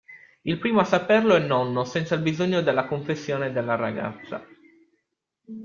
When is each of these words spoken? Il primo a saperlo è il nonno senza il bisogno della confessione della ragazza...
Il 0.45 0.57
primo 0.57 0.79
a 0.79 0.83
saperlo 0.83 1.35
è 1.35 1.39
il 1.39 1.45
nonno 1.45 1.83
senza 1.83 2.15
il 2.15 2.23
bisogno 2.23 2.63
della 2.63 2.87
confessione 2.87 3.51
della 3.51 3.75
ragazza... 3.75 4.43